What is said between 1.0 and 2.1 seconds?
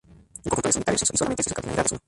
y solamente si su cardinalidad es uno.